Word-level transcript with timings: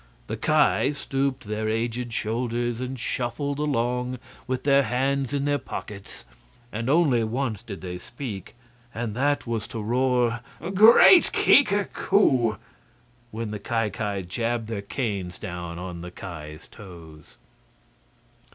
The 0.25 0.35
Ki 0.35 0.93
stooped 0.93 1.43
their 1.43 1.69
aged 1.69 2.11
shoulders 2.11 2.81
and 2.81 2.97
shuffled 2.97 3.59
along 3.59 4.17
with 4.47 4.63
their 4.63 4.81
hands 4.81 5.31
in 5.31 5.45
their 5.45 5.59
pockets, 5.59 6.25
and 6.71 6.89
only 6.89 7.23
once 7.23 7.61
did 7.61 7.81
they 7.81 7.99
speak, 7.99 8.55
and 8.95 9.15
that 9.15 9.45
was 9.45 9.67
to 9.67 9.79
roar 9.79 10.39
"Great 10.73 11.25
Kika 11.31 11.93
koo!" 11.93 12.57
when 13.29 13.51
the 13.51 13.59
Ki 13.59 13.91
Ki 13.91 14.23
jabbed 14.23 14.69
their 14.69 14.81
canes 14.81 15.37
down 15.37 15.77
on 15.77 16.01
the 16.01 16.09
Ki's 16.09 16.67
toes. 16.67 17.37